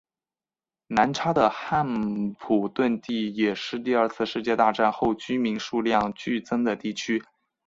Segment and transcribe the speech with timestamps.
[0.87, 7.23] 南叉的汉普顿地区也是第二次世界大战后居民数量剧增的地区。